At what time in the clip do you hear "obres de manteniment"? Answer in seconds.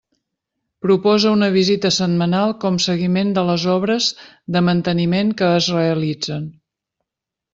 3.75-5.31